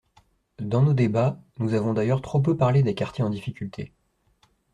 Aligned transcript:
Dans 0.57 0.81
nos 0.81 0.95
débats, 0.95 1.39
nous 1.59 1.75
avons 1.75 1.93
d’ailleurs 1.93 2.23
trop 2.23 2.41
peu 2.41 2.57
parlé 2.57 2.81
des 2.81 2.95
quartiers 2.95 3.23
en 3.23 3.29
difficulté. 3.29 3.93